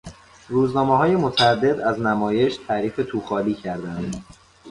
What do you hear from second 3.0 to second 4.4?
توخالی کردند.